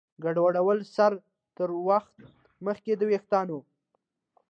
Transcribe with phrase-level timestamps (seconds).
[0.23, 1.17] ګډوډولو سره
[1.57, 2.13] تر وخت
[2.65, 3.57] مخکې د ویښتانو